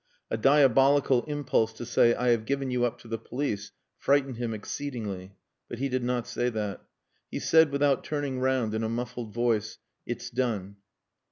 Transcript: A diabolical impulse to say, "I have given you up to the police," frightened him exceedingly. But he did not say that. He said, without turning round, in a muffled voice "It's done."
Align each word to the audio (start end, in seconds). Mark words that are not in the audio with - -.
A 0.31 0.35
diabolical 0.35 1.21
impulse 1.25 1.71
to 1.73 1.85
say, 1.85 2.15
"I 2.15 2.29
have 2.29 2.47
given 2.47 2.71
you 2.71 2.85
up 2.85 2.97
to 3.01 3.07
the 3.07 3.19
police," 3.19 3.71
frightened 3.99 4.37
him 4.37 4.51
exceedingly. 4.51 5.35
But 5.69 5.77
he 5.77 5.89
did 5.89 6.03
not 6.03 6.27
say 6.27 6.49
that. 6.49 6.81
He 7.29 7.37
said, 7.37 7.69
without 7.71 8.03
turning 8.03 8.39
round, 8.39 8.73
in 8.73 8.81
a 8.83 8.89
muffled 8.89 9.31
voice 9.31 9.77
"It's 10.07 10.31
done." 10.31 10.77